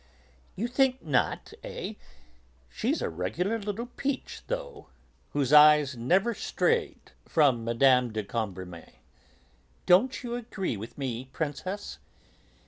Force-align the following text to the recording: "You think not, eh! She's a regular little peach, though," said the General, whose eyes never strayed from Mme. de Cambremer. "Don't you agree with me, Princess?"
"You 0.55 0.67
think 0.67 1.03
not, 1.05 1.53
eh! 1.63 1.93
She's 2.71 3.03
a 3.03 3.09
regular 3.11 3.59
little 3.59 3.85
peach, 3.85 4.41
though," 4.47 4.55
said 4.57 4.61
the 4.63 4.65
General, 4.65 4.89
whose 5.33 5.53
eyes 5.53 5.95
never 5.95 6.33
strayed 6.33 7.11
from 7.27 7.63
Mme. 7.63 8.11
de 8.11 8.23
Cambremer. 8.23 8.93
"Don't 9.85 10.23
you 10.23 10.33
agree 10.33 10.75
with 10.75 10.97
me, 10.97 11.25
Princess?" 11.31 11.99